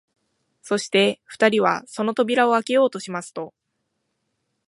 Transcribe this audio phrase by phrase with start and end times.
[0.63, 3.53] そして二人はその扉をあけようとしますと、